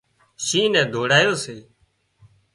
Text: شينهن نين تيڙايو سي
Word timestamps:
شينهن 0.45 0.73
نين 0.75 0.87
تيڙايو 0.93 1.33
سي 1.43 1.57